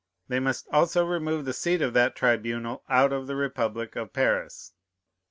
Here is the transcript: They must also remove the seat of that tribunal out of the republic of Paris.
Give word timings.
They 0.29 0.39
must 0.39 0.67
also 0.73 1.05
remove 1.05 1.45
the 1.45 1.53
seat 1.53 1.79
of 1.79 1.93
that 1.93 2.15
tribunal 2.15 2.81
out 2.89 3.13
of 3.13 3.27
the 3.27 3.35
republic 3.35 3.95
of 3.95 4.13
Paris. 4.13 4.73